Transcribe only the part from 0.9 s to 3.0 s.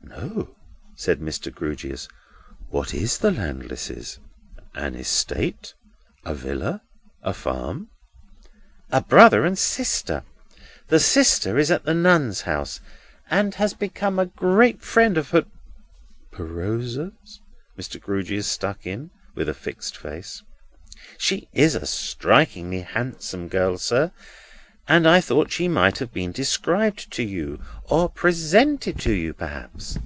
said Mr. Grewgious. "What